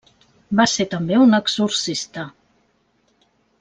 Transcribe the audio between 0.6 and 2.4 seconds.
ser també un exorcista.